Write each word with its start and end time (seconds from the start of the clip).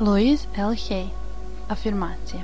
Louise 0.00 0.46
L. 0.56 0.74
Hay 0.88 1.08
Afirmacije 1.68 2.42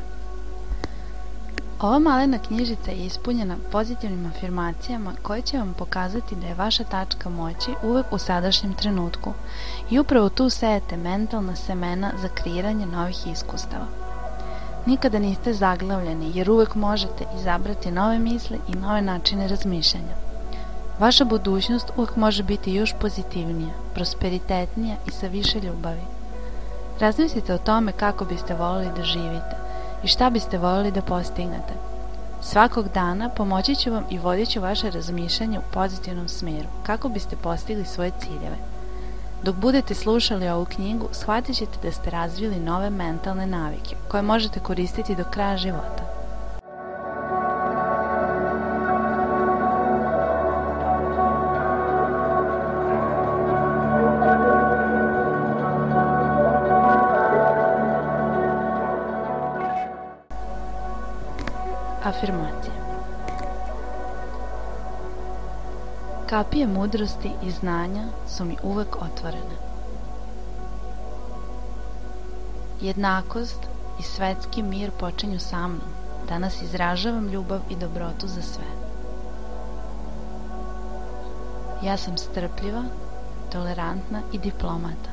Ova 1.80 1.98
malena 1.98 2.38
knjižica 2.38 2.90
je 2.90 3.06
ispunjena 3.06 3.56
pozitivnim 3.72 4.26
afirmacijama 4.26 5.12
koje 5.22 5.42
će 5.42 5.58
vam 5.58 5.74
pokazati 5.78 6.34
da 6.34 6.46
je 6.46 6.54
vaša 6.54 6.84
tačka 6.84 7.28
moći 7.28 7.70
uvek 7.82 8.06
u 8.12 8.18
sadašnjem 8.18 8.74
trenutku 8.74 9.32
i 9.90 9.98
upravo 9.98 10.28
tu 10.28 10.50
sejete 10.50 10.96
mentalna 10.96 11.56
semena 11.56 12.12
za 12.22 12.28
kreiranje 12.28 12.86
novih 12.86 13.26
iskustava. 13.32 13.86
Nikada 14.86 15.18
niste 15.18 15.52
zaglavljeni 15.52 16.32
jer 16.34 16.50
uvek 16.50 16.74
možete 16.74 17.24
izabrati 17.40 17.90
nove 17.90 18.18
misle 18.18 18.58
i 18.68 18.76
nove 18.76 19.02
načine 19.02 19.48
razmišljanja. 19.48 20.14
Vaša 20.98 21.24
budućnost 21.24 21.90
uvek 21.96 22.16
može 22.16 22.42
biti 22.42 22.74
još 22.74 22.94
pozitivnija, 23.00 23.74
prosperitetnija 23.94 24.96
i 25.06 25.10
sa 25.10 25.26
više 25.26 25.60
ljubavi. 25.60 26.13
Razmislite 27.00 27.54
o 27.54 27.58
tome 27.58 27.92
kako 27.92 28.24
biste 28.24 28.54
volili 28.54 28.90
da 28.96 29.02
živite 29.02 29.56
i 30.02 30.08
šta 30.08 30.30
biste 30.30 30.58
volili 30.58 30.90
da 30.90 31.02
postignete. 31.02 31.74
Svakog 32.42 32.88
dana 32.88 33.28
pomoći 33.28 33.76
ću 33.76 33.90
vam 33.90 34.04
i 34.10 34.18
vodit 34.18 34.48
ću 34.50 34.60
vaše 34.60 34.90
razmišljanje 34.90 35.58
u 35.58 35.72
pozitivnom 35.72 36.28
smeru, 36.28 36.68
kako 36.86 37.08
biste 37.08 37.36
postigli 37.36 37.84
svoje 37.84 38.10
ciljeve. 38.20 38.56
Dok 39.42 39.56
budete 39.56 39.94
slušali 39.94 40.48
ovu 40.48 40.64
knjigu, 40.64 41.08
shvatit 41.12 41.56
ćete 41.56 41.78
da 41.82 41.92
ste 41.92 42.10
razvili 42.10 42.60
nove 42.60 42.90
mentalne 42.90 43.46
navike, 43.46 43.96
koje 44.08 44.22
možete 44.22 44.60
koristiti 44.60 45.14
do 45.14 45.24
kraja 45.30 45.56
života. 45.56 46.03
Afirmacije 62.24 62.72
Kapije 66.26 66.66
mudrosti 66.66 67.30
i 67.42 67.50
znanja 67.50 68.04
su 68.28 68.44
mi 68.44 68.56
uvek 68.62 68.96
otvorene. 68.96 69.56
Jednakost 72.80 73.58
i 74.00 74.02
svetski 74.02 74.62
mir 74.62 74.90
počinju 74.90 75.38
sa 75.38 75.68
mnom. 75.68 75.88
Danas 76.28 76.62
izražavam 76.62 77.28
ljubav 77.28 77.60
i 77.70 77.76
dobrotu 77.76 78.28
za 78.28 78.42
sve. 78.42 78.64
Ja 81.82 81.96
sam 81.96 82.18
strpljiva, 82.18 82.82
tolerantna 83.52 84.20
i 84.32 84.38
diplomata. 84.38 85.10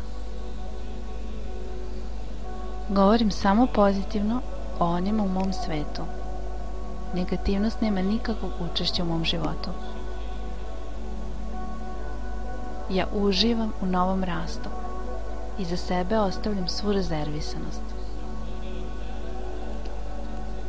Govorim 2.89 3.31
samo 3.31 3.67
pozitivno 3.67 4.41
o 4.79 4.85
onima 4.85 5.23
u 5.23 5.27
mom 5.27 5.53
svetu. 5.53 6.20
Negativnost 7.13 7.81
nema 7.81 8.01
nikakvog 8.01 8.51
učešća 8.71 9.03
u 9.03 9.05
mom 9.05 9.25
životu. 9.25 9.69
Ja 12.89 13.07
uživam 13.13 13.73
u 13.81 13.85
novom 13.85 14.23
rastu 14.23 14.69
i 15.59 15.65
za 15.65 15.77
sebe 15.77 16.19
ostavljam 16.19 16.67
svu 16.67 16.93
rezervisanost. 16.93 17.81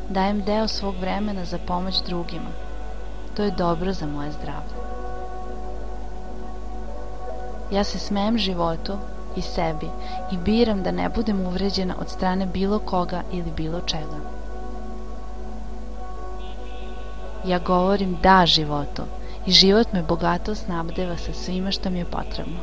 Dajem 0.08 0.42
deo 0.42 0.68
svog 0.68 0.94
vremena 1.00 1.44
za 1.44 1.58
pomoć 1.66 2.02
drugima. 2.06 2.50
To 3.36 3.42
je 3.42 3.50
dobro 3.50 3.92
za 3.92 4.06
moje 4.06 4.32
zdravlje. 4.32 4.82
Ja 7.72 7.84
se 7.84 7.98
smejem 7.98 8.38
životu 8.38 8.92
i 9.36 9.42
sebi 9.42 9.86
i 10.32 10.36
biram 10.36 10.82
da 10.82 10.90
ne 10.90 11.08
budem 11.08 11.46
uvređena 11.46 11.94
od 12.00 12.08
strane 12.08 12.46
bilo 12.46 12.78
koga 12.78 13.22
ili 13.32 13.50
bilo 13.56 13.80
čega. 13.80 14.31
Ja 17.44 17.58
govorim 17.58 18.18
da 18.22 18.46
životu 18.46 19.02
i 19.46 19.52
život 19.52 19.92
me 19.92 20.02
bogato 20.02 20.54
snabdeva 20.54 21.16
sa 21.16 21.32
svime 21.32 21.72
što 21.72 21.90
mi 21.90 21.98
je 21.98 22.04
potrebno. 22.04 22.58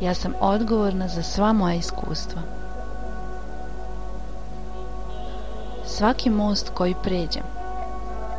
Ja 0.00 0.14
sam 0.14 0.34
odgovorna 0.40 1.08
za 1.08 1.22
sva 1.22 1.52
moja 1.52 1.74
iskustva. 1.74 2.42
Svaki 5.86 6.30
most 6.30 6.70
koji 6.74 6.94
pređem 7.02 7.42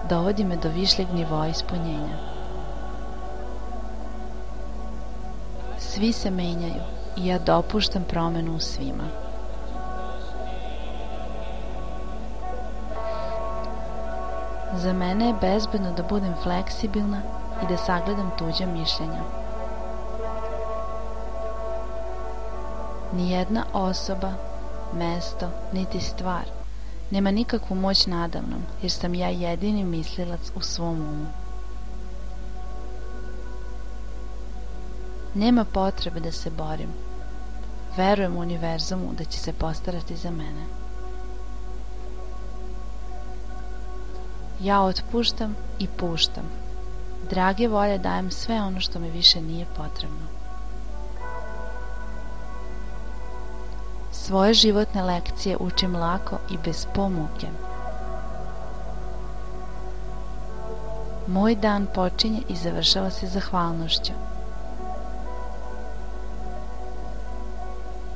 dovodi 0.09 0.43
me 0.43 0.55
do 0.55 0.69
višljeg 0.69 1.07
nivoa 1.13 1.47
ispunjenja. 1.47 2.17
Svi 5.77 6.13
se 6.13 6.31
menjaju 6.31 6.81
i 7.17 7.27
ja 7.27 7.39
dopuštam 7.39 8.03
promenu 8.03 8.55
u 8.55 8.59
svima. 8.59 9.30
Za 14.75 14.93
mene 14.93 15.27
je 15.27 15.35
bezbedno 15.41 15.91
da 15.91 16.03
budem 16.03 16.33
fleksibilna 16.43 17.21
i 17.63 17.67
da 17.69 17.77
sagledam 17.77 18.31
tuđa 18.37 18.65
mišljenja. 18.65 19.23
Nijedna 23.13 23.65
osoba, 23.73 24.33
mesto, 24.93 25.49
niti 25.73 25.99
stvar 25.99 26.61
nema 27.11 27.31
nikakvu 27.31 27.75
moć 27.75 28.07
nadamnom, 28.07 28.61
jer 28.81 28.91
sam 28.91 29.15
ja 29.15 29.29
jedini 29.29 29.83
mislilac 29.83 30.51
u 30.55 30.61
svom 30.61 31.01
umu. 31.01 31.27
Nema 35.33 35.65
potrebe 35.65 36.19
da 36.19 36.31
se 36.31 36.49
borim. 36.49 36.89
Verujem 37.97 38.37
univerzumu 38.37 39.13
da 39.17 39.23
će 39.23 39.39
se 39.39 39.53
postarati 39.53 40.15
za 40.15 40.31
mene. 40.31 40.80
Ja 44.63 44.81
otpuštam 44.81 45.55
i 45.79 45.87
puštam. 45.87 46.43
Drage 47.29 47.67
volje 47.67 47.97
dajem 47.97 48.31
sve 48.31 48.61
ono 48.61 48.79
što 48.79 48.99
mi 48.99 49.09
više 49.11 49.41
nije 49.41 49.65
potrebno. 49.77 50.27
Svoje 54.11 54.53
životne 54.53 55.03
lekcije 55.03 55.57
učim 55.57 55.95
lako 55.95 56.37
i 56.51 56.57
bez 56.65 56.85
pomuke. 56.95 57.47
Moj 61.27 61.55
dan 61.55 61.87
počinje 61.95 62.41
i 62.49 62.55
završava 62.55 63.09
se 63.09 63.27
zahvalnošću. 63.27 64.13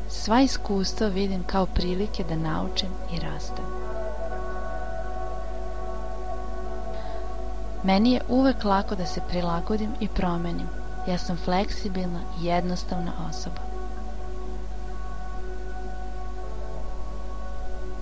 Sva 0.09 0.41
iskustva 0.41 1.07
vidim 1.07 1.44
kao 1.44 1.66
prilike 1.66 2.23
da 2.23 2.35
naučim 2.35 2.89
i 3.13 3.19
rastem. 3.19 3.94
Meni 7.85 8.12
je 8.12 8.22
uvek 8.29 8.63
lako 8.63 8.96
da 8.96 9.06
se 9.06 9.22
prilagodim 9.29 9.91
i 10.00 10.07
promenim. 10.07 10.68
Ja 11.07 11.18
sam 11.18 11.38
fleksibilna 11.38 12.19
i 12.41 12.46
jednostavna 12.46 13.12
osoba. 13.29 13.62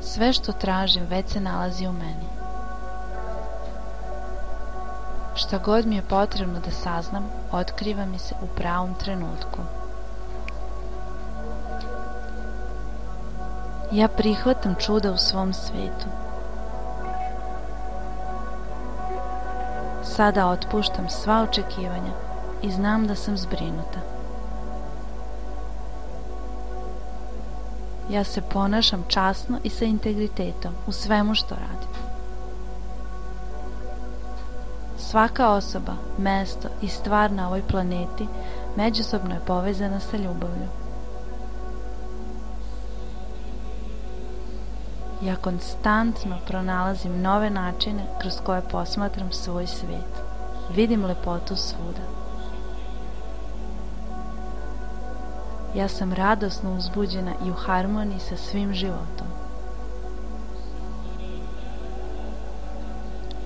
Sve 0.01 0.33
što 0.33 0.51
tražim 0.51 1.03
već 1.09 1.29
se 1.29 1.39
nalazi 1.39 1.87
u 1.87 1.91
meni. 1.91 2.27
Šta 5.35 5.57
god 5.57 5.85
mi 5.85 5.95
je 5.95 6.01
potrebno 6.01 6.59
da 6.59 6.71
saznam, 6.71 7.29
otkriva 7.51 8.05
mi 8.05 8.19
se 8.19 8.35
u 8.41 8.47
pravom 8.55 8.93
trenutku. 8.93 9.59
Ja 13.91 14.07
prihvatam 14.07 14.75
čuda 14.79 15.11
u 15.11 15.17
svom 15.17 15.53
svetu. 15.53 16.22
Sada 20.15 20.47
otpuštam 20.47 21.09
sva 21.09 21.41
očekivanja 21.49 22.13
i 22.63 22.71
znam 22.71 23.07
da 23.07 23.15
sam 23.15 23.37
zbrinuta. 23.37 23.99
Ja 28.09 28.23
se 28.23 28.41
ponašam 28.41 29.05
časno 29.07 29.57
i 29.63 29.69
sa 29.69 29.85
integritetom 29.85 30.73
u 30.87 30.91
svemu 30.91 31.35
što 31.35 31.55
radim. 31.55 31.89
Svaka 34.97 35.49
osoba, 35.49 35.93
mesto 36.17 36.67
i 36.81 36.87
stvar 36.87 37.31
na 37.31 37.47
ovoj 37.47 37.61
planeti 37.61 38.27
međusobno 38.77 39.33
je 39.33 39.45
povezana 39.47 39.99
sa 39.99 40.17
ljubavlju. 40.17 40.82
Ja 45.25 45.35
konstantno 45.35 46.37
pronalazim 46.47 47.21
nove 47.21 47.49
načine 47.49 48.05
kroz 48.21 48.33
koje 48.43 48.61
posmatram 48.61 49.31
svoj 49.31 49.67
svet. 49.67 50.23
Vidim 50.75 51.05
lepotu 51.05 51.55
svuda. 51.55 52.01
Ja 55.75 55.87
sam 55.87 56.13
radosno 56.13 56.75
uzbuđena 56.75 57.31
i 57.45 57.49
u 57.49 57.53
harmoniji 57.53 58.19
sa 58.19 58.37
svim 58.37 58.73
životom. 58.73 59.27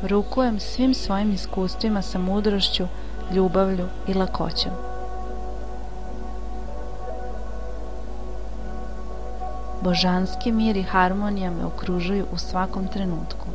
Rukujem 0.03 0.59
svim 0.59 0.93
svojim 0.93 1.33
iskustvima 1.33 2.01
sa 2.01 2.19
mudrošću, 2.19 2.87
ljubavlju 3.33 3.87
i 4.07 4.13
lakoćom. 4.13 4.86
Božanski 9.81 10.51
mir 10.51 10.77
i 10.77 10.83
harmonija 10.83 11.51
me 11.51 11.65
okružuju 11.65 12.25
u 12.33 12.37
svakom 12.37 12.87
trenutku. 12.87 13.47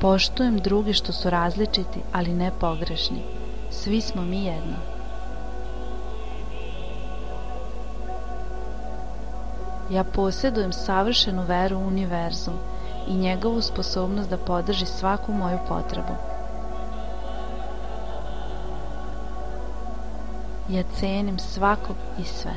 Poštujem 0.00 0.58
drugi 0.58 0.92
što 0.92 1.12
su 1.12 1.30
različiti, 1.30 2.00
ali 2.12 2.32
ne 2.32 2.50
pogrešni. 2.60 3.22
Svi 3.70 4.00
smo 4.00 4.22
mi 4.22 4.44
jedno. 4.44 4.76
Ja 9.90 10.04
posjedujem 10.04 10.72
savršenu 10.72 11.42
veru 11.42 11.78
u 11.78 11.86
univerzum 11.86 12.54
i 13.08 13.14
njegovu 13.14 13.62
sposobnost 13.62 14.30
da 14.30 14.36
podrži 14.36 14.86
svaku 14.86 15.32
moju 15.32 15.58
potrebu. 15.68 16.29
Ja 20.70 20.82
cenim 21.00 21.38
svakog 21.38 21.96
i 22.18 22.24
sve. 22.24 22.52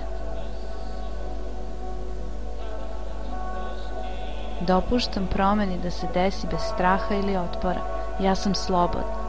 Dopuštam 4.68 5.28
promeni 5.28 5.78
da 5.84 5.92
se 5.92 6.08
desi 6.14 6.48
bez 6.52 6.60
straha 6.74 7.16
ili 7.16 7.38
otpora. 7.38 7.82
Ja 8.20 8.36
sam 8.36 8.56
slobodna. 8.56 9.24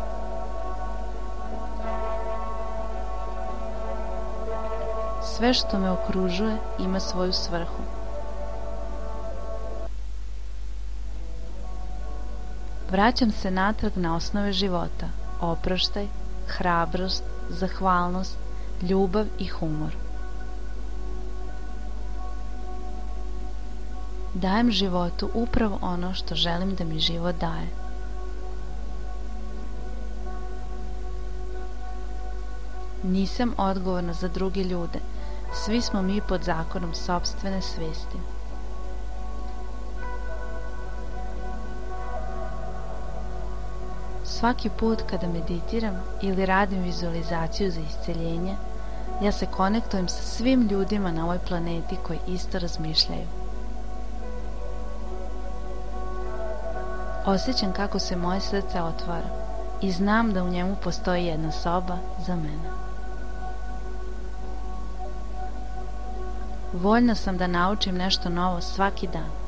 Sve 5.23 5.55
što 5.55 5.79
me 5.79 5.91
okružuje 5.91 6.57
ima 6.79 7.01
svoju 7.01 7.33
svrhu. 7.33 7.83
Vraćam 12.91 13.31
se 13.31 13.51
natrag 13.51 13.93
na 13.97 14.17
osnove 14.17 14.53
života. 14.53 15.07
Oproštaj, 15.41 16.07
hrabrost, 16.47 17.25
zahvalnost, 17.49 18.44
ljubav 18.83 19.27
i 19.39 19.47
humor. 19.47 19.97
Dajem 24.35 24.71
životu 24.71 25.31
upravo 25.35 25.79
ono 25.83 26.15
što 26.15 26.35
želim 26.35 26.75
da 26.75 26.85
mi 26.85 26.99
život 26.99 27.35
daje. 27.41 27.69
Nisam 33.03 33.55
odgovorna 33.59 34.13
za 34.13 34.29
druge 34.29 34.63
ljude. 34.63 34.99
Svi 35.53 35.81
smo 35.81 36.03
mi 36.03 36.21
pod 36.29 36.43
zakonom 36.43 36.95
sobstvene 36.95 37.63
svesti. 37.63 38.34
Svaki 44.39 44.71
put 44.71 45.03
kada 45.11 45.27
meditiram 45.27 45.95
ili 46.23 46.47
radim 46.47 46.83
vizualizaciju 46.83 47.71
za 47.71 47.81
isceljenje, 47.81 48.57
ja 49.23 49.33
se 49.33 49.47
konektujem 49.47 50.09
sa 50.09 50.23
svim 50.23 50.69
ljudima 50.69 51.13
na 51.13 51.25
ovoj 51.25 51.39
planeti 51.39 51.97
koji 52.07 52.19
isto 52.27 52.59
razmišljaju. 52.59 53.27
Osjećam 57.27 57.73
kako 57.73 57.99
se 57.99 58.17
moje 58.17 58.41
srce 58.41 58.83
otvara 58.83 59.29
i 59.81 59.93
znam 59.93 60.33
da 60.33 60.45
u 60.45 60.49
njemu 60.49 60.77
postoji 60.85 61.25
jedna 61.25 61.53
soba 61.53 61.99
za 62.27 62.37
mene. 62.37 62.71
Voljna 66.73 67.15
sam 67.15 67.37
da 67.37 67.47
naučim 67.47 67.95
nešto 67.97 68.29
novo 68.29 68.61
svaki 68.61 69.07
dan. 69.07 69.44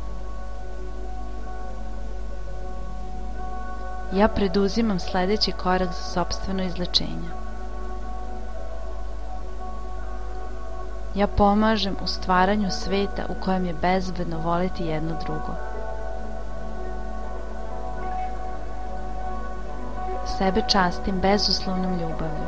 Ja 4.12 4.28
preduzimam 4.28 4.98
sledeći 4.98 5.52
korak 5.52 5.88
za 5.88 6.02
sobstveno 6.02 6.62
izlečenje. 6.62 7.28
Ja 11.14 11.26
pomažem 11.26 11.96
u 12.04 12.06
stvaranju 12.06 12.70
sveta 12.70 13.26
u 13.28 13.44
kojem 13.44 13.66
je 13.66 13.74
bezbedno 13.74 14.38
voliti 14.38 14.84
jedno 14.84 15.16
drugo. 15.24 15.54
Sebe 20.38 20.62
častim 20.68 21.20
bezuslovnom 21.20 21.92
ljubavlju. 21.92 22.46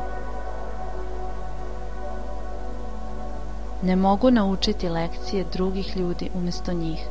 Ne 3.83 3.97
mogu 3.97 4.31
naučiti 4.31 4.89
lekcije 4.89 5.45
drugih 5.53 5.97
ljudi 5.97 6.31
umesto 6.35 6.73
njih. 6.73 7.09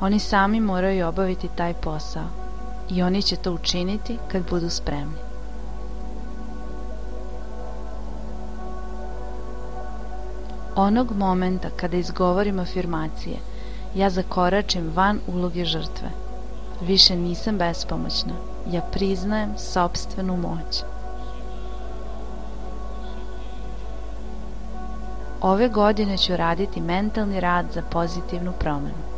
Oni 0.00 0.18
sami 0.18 0.60
moraju 0.60 1.08
obaviti 1.08 1.48
taj 1.48 1.74
posao 1.74 2.41
i 2.92 3.02
oni 3.02 3.22
će 3.22 3.36
to 3.36 3.52
učiniti 3.52 4.18
kad 4.32 4.50
budu 4.50 4.70
spremni. 4.70 5.16
Onog 10.76 11.12
momenta 11.16 11.68
kada 11.76 11.96
izgovorim 11.96 12.58
afirmacije, 12.58 13.36
ja 13.94 14.10
zakoračim 14.10 14.90
van 14.94 15.20
uloge 15.26 15.64
žrtve. 15.64 16.10
Više 16.80 17.16
nisam 17.16 17.58
bespomoćna, 17.58 18.32
ja 18.70 18.80
priznajem 18.80 19.58
sobstvenu 19.58 20.36
moć. 20.36 20.82
Ove 25.40 25.68
godine 25.68 26.18
ću 26.18 26.36
raditi 26.36 26.80
mentalni 26.80 27.40
rad 27.40 27.66
za 27.74 27.82
pozitivnu 27.82 28.52
promenu. 28.58 29.11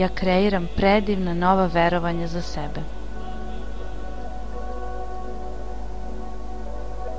Ja 0.00 0.08
kreiram 0.08 0.68
predivna 0.76 1.34
nova 1.34 1.66
verovanja 1.66 2.26
za 2.26 2.42
sebe. 2.42 2.80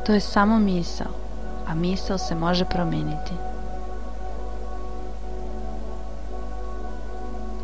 To 0.05 0.13
je 0.13 0.19
samo 0.19 0.59
misao, 0.59 1.07
a 1.67 1.75
misao 1.75 2.17
se 2.17 2.35
može 2.35 2.65
promeniti. 2.65 3.33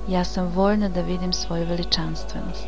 Ja 0.08 0.24
sam 0.24 0.48
voljna 0.48 0.90
da 0.90 1.02
vidim 1.02 1.34
svoju 1.34 1.66
veličanstvenost. 1.66 2.68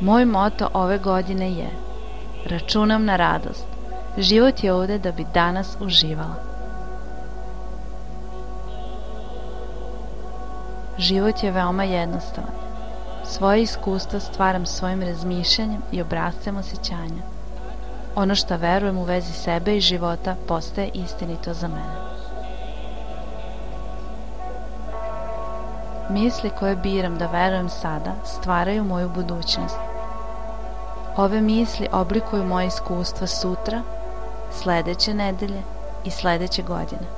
Moj 0.00 0.24
moto 0.24 0.68
ove 0.74 0.98
godine 0.98 1.52
je 1.52 1.88
Računam 2.46 3.04
na 3.04 3.16
radost. 3.16 3.66
Život 4.18 4.64
je 4.64 4.72
ovde 4.72 4.98
da 4.98 5.12
bi 5.12 5.24
danas 5.34 5.76
uživala. 5.80 6.47
Život 10.98 11.42
je 11.42 11.50
veoma 11.50 11.84
jednostavan. 11.84 12.50
Svoje 13.24 13.62
iskustva 13.62 14.20
stvaram 14.20 14.66
svojim 14.66 15.02
razmišljanjem 15.02 15.82
i 15.92 16.02
obrazcem 16.02 16.56
osjećanja. 16.56 17.22
Ono 18.16 18.34
što 18.34 18.56
verujem 18.56 18.98
u 18.98 19.02
vezi 19.02 19.32
sebe 19.32 19.76
i 19.76 19.80
života 19.80 20.36
postaje 20.48 20.90
istinito 20.94 21.54
za 21.54 21.68
mene. 21.68 22.08
Misli 26.10 26.50
koje 26.58 26.76
biram 26.76 27.18
da 27.18 27.26
verujem 27.26 27.68
sada 27.68 28.14
stvaraju 28.24 28.84
moju 28.84 29.08
budućnost. 29.08 29.78
Ove 31.16 31.40
misli 31.40 31.88
oblikuju 31.92 32.44
moje 32.44 32.66
iskustva 32.66 33.26
sutra, 33.26 33.82
sledeće 34.52 35.14
nedelje 35.14 35.62
i 36.04 36.10
sledeće 36.10 36.62
godine. 36.62 37.17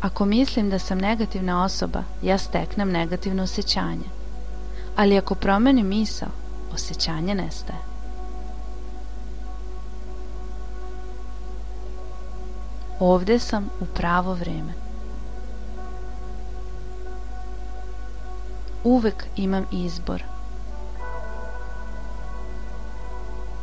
Ako 0.00 0.24
mislim 0.24 0.70
da 0.70 0.78
sam 0.78 0.98
negativna 0.98 1.64
osoba, 1.64 2.02
ja 2.22 2.38
steknem 2.38 2.90
negativno 2.90 3.42
osjećanje. 3.42 4.08
Ali 4.96 5.18
ako 5.18 5.34
promenim 5.34 5.88
misao, 5.88 6.28
osjećanje 6.74 7.34
nestaje. 7.34 7.78
Ovde 13.00 13.38
sam 13.38 13.70
u 13.80 13.84
pravo 13.84 14.34
vreme. 14.34 14.72
Uvek 18.84 19.24
imam 19.36 19.66
izbor. 19.72 20.22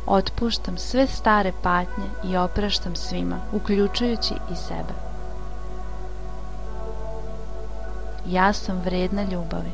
Otpuštam 0.06 0.78
sve 0.78 1.06
stare 1.06 1.52
patnje 1.62 2.04
i 2.24 2.36
opraštam 2.36 2.96
svima, 2.96 3.36
uključujući 3.52 4.34
i 4.52 4.56
sebe. 4.56 5.07
Ja 8.28 8.52
sam 8.52 8.80
vredna 8.84 9.22
ljubavi. 9.22 9.70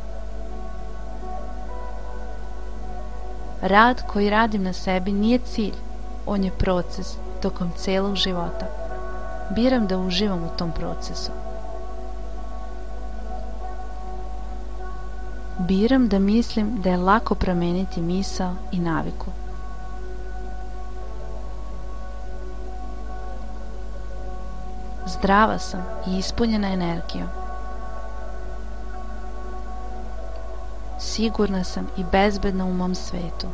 Rad 3.62 4.02
koji 4.06 4.30
radim 4.30 4.62
na 4.62 4.72
sebi 4.72 5.12
nije 5.12 5.38
cilj, 5.38 5.74
on 6.26 6.44
je 6.44 6.50
proces 6.50 7.16
tokom 7.42 7.72
celog 7.76 8.14
života. 8.16 8.66
Biram 9.50 9.86
da 9.86 9.98
uživam 9.98 10.44
u 10.44 10.56
tom 10.58 10.72
procesu. 10.72 11.30
Biram 15.58 16.08
da 16.08 16.18
mislim 16.18 16.82
da 16.82 16.90
je 16.90 16.96
lako 16.96 17.34
promeniti 17.34 18.00
misao 18.00 18.54
i 18.72 18.78
naviku. 18.78 19.26
Zdrava 25.06 25.58
sam 25.58 25.82
i 26.06 26.18
ispunjena 26.18 26.68
energijom. 26.68 27.43
Sigurna 31.14 31.64
sam 31.64 31.86
i 31.96 32.04
bezbedna 32.12 32.64
u 32.64 32.72
mom 32.72 32.94
svetu. 32.94 33.46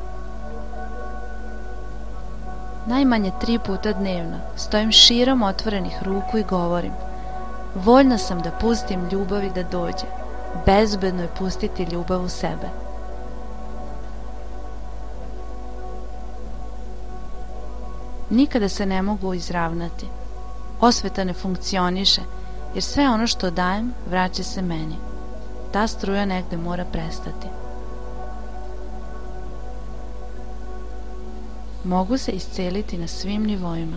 Najmanje 2.86 3.32
tri 3.40 3.58
puta 3.58 3.92
dnevno 3.92 4.36
stojim 4.56 4.92
širom 4.92 5.42
otvorenih 5.42 6.02
ruku 6.02 6.38
i 6.38 6.42
govorim 6.42 6.92
Voljna 7.74 8.18
sam 8.18 8.42
da 8.42 8.50
pustim 8.50 9.08
ljubavi 9.12 9.50
da 9.54 9.62
dođe. 9.62 10.06
Bezbedno 10.66 11.22
je 11.22 11.28
pustiti 11.38 11.82
ljubav 11.82 12.24
u 12.24 12.28
sebe. 12.28 12.68
Nikada 18.30 18.68
se 18.68 18.86
ne 18.86 19.02
mogu 19.02 19.34
izravnati. 19.34 20.06
Osveta 20.80 21.24
ne 21.24 21.32
funkcioniše, 21.32 22.20
jer 22.74 22.82
sve 22.82 23.08
ono 23.08 23.26
što 23.26 23.50
dajem 23.50 23.94
vraća 24.10 24.42
se 24.42 24.62
meni. 24.62 25.09
Ta 25.72 25.86
struja 25.86 26.24
negde 26.24 26.56
mora 26.56 26.84
prestati. 26.84 27.48
Mogu 31.84 32.18
se 32.18 32.32
isceliti 32.32 32.98
na 32.98 33.06
svim 33.06 33.42
nivoima. 33.42 33.96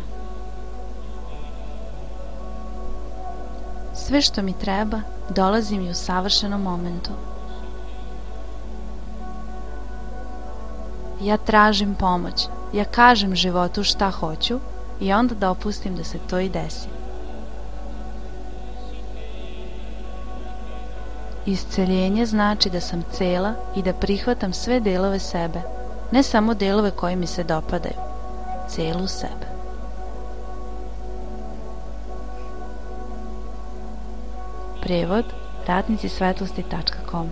Sve 3.93 4.21
što 4.21 4.41
mi 4.41 4.53
treba, 4.53 5.01
dolazi 5.29 5.77
mi 5.77 5.89
u 5.89 5.93
savršenom 5.93 6.61
momentu. 6.61 7.11
Ja 11.21 11.37
tražim 11.37 11.95
pomoć, 11.95 12.47
ja 12.73 12.85
kažem 12.85 13.35
životu 13.35 13.83
šta 13.83 14.11
hoću 14.11 14.59
i 14.99 15.13
onda 15.13 15.35
dopustim 15.35 15.95
da 15.95 16.03
se 16.03 16.17
to 16.29 16.39
i 16.39 16.49
desi. 16.49 17.02
Isceljenje 21.45 22.25
znači 22.25 22.69
da 22.69 22.79
sam 22.79 23.03
cela 23.12 23.53
i 23.75 23.81
da 23.83 23.93
prihvatam 23.93 24.53
sve 24.53 24.79
delove 24.79 25.19
sebe, 25.19 25.62
ne 26.12 26.23
samo 26.23 26.53
delove 26.53 26.91
koji 26.91 27.15
mi 27.15 27.27
se 27.27 27.43
dopadaju, 27.43 27.95
celu 28.69 29.07
sebe. 29.07 29.47
Prevod 34.81 35.25
radnici 35.67 36.09
svetlosti.com 36.09 37.29